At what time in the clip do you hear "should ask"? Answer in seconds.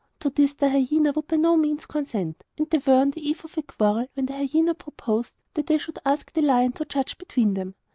5.77-6.33